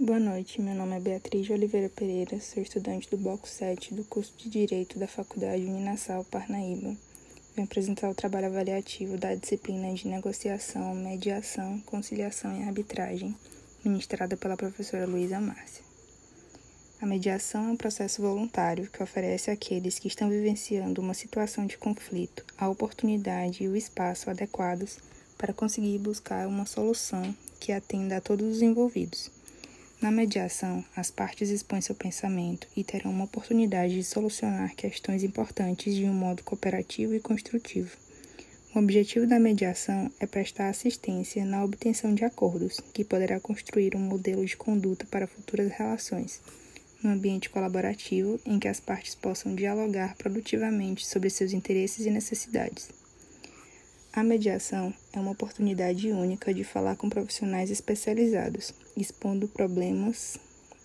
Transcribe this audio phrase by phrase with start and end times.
[0.00, 4.04] Boa noite, meu nome é Beatriz de Oliveira Pereira, sou estudante do Bloco 7 do
[4.04, 6.96] curso de Direito da Faculdade Uninassal Parnaíba.
[7.56, 13.34] Venho apresentar o trabalho avaliativo da disciplina de Negociação, Mediação, Conciliação e Arbitragem,
[13.84, 15.82] ministrada pela professora Luísa Márcia.
[17.02, 21.76] A mediação é um processo voluntário que oferece àqueles que estão vivenciando uma situação de
[21.76, 25.00] conflito a oportunidade e o espaço adequados
[25.36, 29.36] para conseguir buscar uma solução que atenda a todos os envolvidos.
[30.00, 35.94] Na mediação, as partes expõem seu pensamento e terão uma oportunidade de solucionar questões importantes
[35.94, 37.96] de um modo cooperativo e construtivo.
[38.74, 44.00] O objetivo da mediação é prestar assistência na obtenção de acordos, que poderá construir um
[44.00, 46.40] modelo de conduta para futuras relações
[47.02, 52.90] um ambiente colaborativo em que as partes possam dialogar produtivamente sobre seus interesses e necessidades.
[54.18, 60.36] A mediação é uma oportunidade única de falar com profissionais especializados, expondo problemas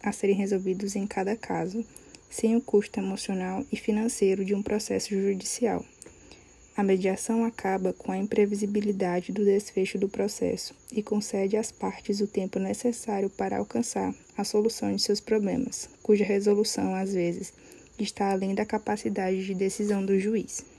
[0.00, 1.84] a serem resolvidos em cada caso,
[2.30, 5.84] sem o custo emocional e financeiro de um processo judicial.
[6.76, 12.28] A mediação acaba com a imprevisibilidade do desfecho do processo e concede às partes o
[12.28, 17.52] tempo necessário para alcançar a solução de seus problemas, cuja resolução, às vezes,
[17.98, 20.75] está além da capacidade de decisão do juiz.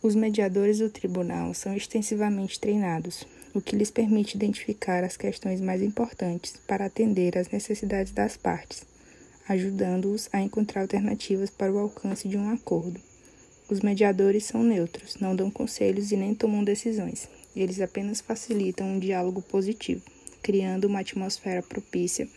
[0.00, 5.82] Os mediadores do tribunal são extensivamente treinados, o que lhes permite identificar as questões mais
[5.82, 8.84] importantes para atender às necessidades das partes,
[9.48, 13.00] ajudando-os a encontrar alternativas para o alcance de um acordo.
[13.68, 17.28] Os mediadores são neutros, não dão conselhos e nem tomam decisões.
[17.56, 20.02] Eles apenas facilitam um diálogo positivo,
[20.40, 22.28] criando uma atmosfera propícia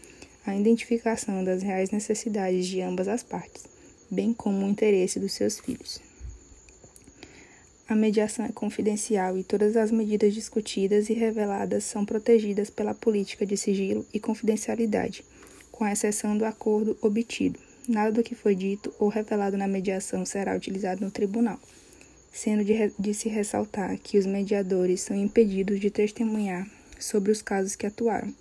[0.43, 3.65] à identificação das reais necessidades de ambas as partes,
[4.09, 6.10] bem como o interesse dos seus filhos.
[7.91, 13.45] A mediação é confidencial e todas as medidas discutidas e reveladas são protegidas pela política
[13.45, 15.25] de sigilo e confidencialidade,
[15.73, 20.55] com exceção do acordo obtido nada do que foi dito ou revelado na mediação será
[20.55, 21.59] utilizado no tribunal,
[22.31, 26.65] sendo de, de, se ressaltar que os mediadores são impedidos de testemunhar
[26.97, 28.33] sobre os casos que atuaram.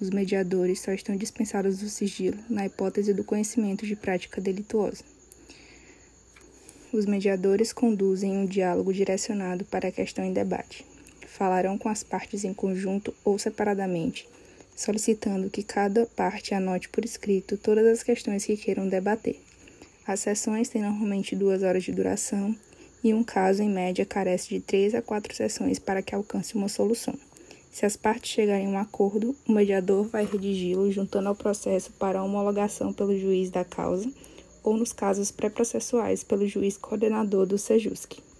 [0.00, 5.13] Os mediadores só estão dispensados do sigilo na hipótese do conhecimento de prática delituosa.
[6.94, 10.86] Os mediadores conduzem um diálogo direcionado para a questão em debate.
[11.26, 14.28] Falarão com as partes em conjunto ou separadamente
[14.76, 19.40] solicitando que cada parte anote por escrito todas as questões que queiram debater.
[20.06, 22.54] As sessões têm normalmente duas horas de duração
[23.02, 26.68] e um caso, em média, carece de três a quatro sessões para que alcance uma
[26.68, 27.14] solução.
[27.72, 32.22] Se as partes chegarem a um acordo, o mediador vai redigi-lo juntando ao processo para
[32.22, 34.08] homologação pelo juiz da causa
[34.64, 38.24] ou, nos casos pré-processuais, pelo juiz coordenador do SEJUSC.